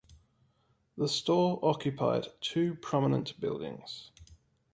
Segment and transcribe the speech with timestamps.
[0.97, 4.09] The store occupied two prominent buildings.